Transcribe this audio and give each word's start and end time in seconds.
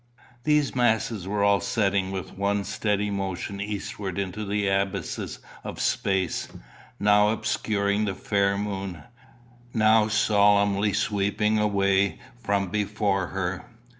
These 0.45 0.73
masses 0.75 1.27
were 1.27 1.43
all 1.43 1.59
setting 1.59 2.09
with 2.09 2.35
one 2.35 2.63
steady 2.63 3.11
motion 3.11 3.61
eastward 3.61 4.17
into 4.17 4.43
the 4.43 4.67
abysses 4.67 5.37
of 5.63 5.79
space; 5.79 6.47
now 6.99 7.29
obscuring 7.29 8.05
the 8.05 8.15
fair 8.15 8.57
moon, 8.57 9.03
now 9.75 10.07
solemnly 10.07 10.91
sweeping 10.93 11.59
away 11.59 12.17
from 12.43 12.69
before 12.69 13.27
her. 13.27 13.65